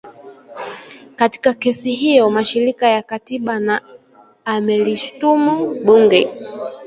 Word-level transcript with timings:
Katika 1.15 1.53
kesi 1.53 1.91
hiyo 1.91 2.29
mashirika 2.29 2.87
ya 2.87 3.01
katiba 3.03 3.59
na 3.59 3.81
amelishutumu 4.45 5.75
bunge 5.85 6.29